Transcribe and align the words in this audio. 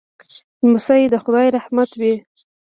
لمسی 0.63 1.03
د 1.13 1.15
خدای 1.23 1.47
رحمت 1.57 1.89
وي. 1.99 2.13